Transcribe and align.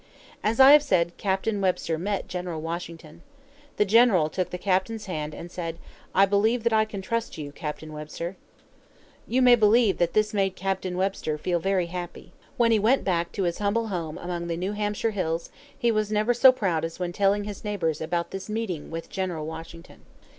As 0.43 0.59
I 0.59 0.71
have 0.71 0.81
said, 0.81 1.15
Captain 1.17 1.61
Webster 1.61 1.95
met 1.99 2.27
General 2.27 2.59
Washington. 2.59 3.21
The 3.77 3.85
general 3.85 4.29
took 4.31 4.49
the 4.49 4.57
captain's 4.57 5.05
hand, 5.05 5.35
and 5.35 5.51
said: 5.51 5.77
"I 6.15 6.25
believe 6.25 6.63
that 6.63 6.73
I 6.73 6.85
can 6.85 7.03
trust 7.03 7.37
you, 7.37 7.51
Captain 7.51 7.93
Webster." 7.93 8.35
You 9.27 9.43
may 9.43 9.53
believe 9.53 9.99
that 9.99 10.13
this 10.13 10.33
made 10.33 10.55
Captain 10.55 10.97
Webster 10.97 11.37
feel 11.37 11.59
very 11.59 11.85
happy. 11.85 12.31
When 12.57 12.71
he 12.71 12.79
went 12.79 13.03
back 13.03 13.31
to 13.33 13.43
his 13.43 13.59
humble 13.59 13.89
home 13.89 14.17
among 14.17 14.47
the 14.47 14.57
New 14.57 14.71
Hampshire 14.71 15.11
hills, 15.11 15.51
he 15.77 15.91
was 15.91 16.11
never 16.11 16.33
so 16.33 16.51
proud 16.51 16.83
as 16.83 16.97
when 16.97 17.13
telling 17.13 17.43
his 17.43 17.63
neighbors 17.63 18.01
about 18.01 18.31
this 18.31 18.49
meeting 18.49 18.89
with 18.89 19.07
General 19.07 19.45
Washington. 19.45 20.01